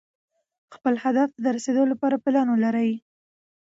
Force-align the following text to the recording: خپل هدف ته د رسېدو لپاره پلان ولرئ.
خپل 0.75 0.93
هدف 1.03 1.29
ته 1.35 1.39
د 1.43 1.45
رسېدو 1.55 1.83
لپاره 1.91 2.21
پلان 2.23 2.47
ولرئ. 2.49 2.91